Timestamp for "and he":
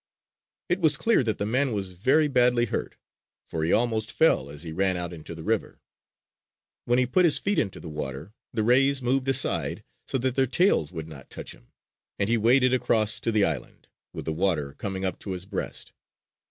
12.17-12.35